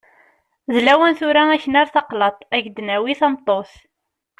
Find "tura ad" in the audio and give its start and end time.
1.19-1.59